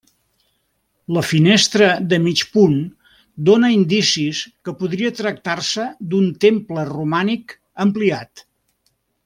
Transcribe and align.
La 1.17 1.21
finestra 1.31 1.89
de 2.13 2.19
mig 2.23 2.41
punt 2.55 2.79
dóna 3.51 3.69
indicis 3.75 4.41
que 4.69 4.75
podria 4.81 5.13
tractar-se 5.21 5.87
d'un 6.15 6.27
temple 6.47 6.87
romànic 6.93 7.55
ampliat. 7.87 8.49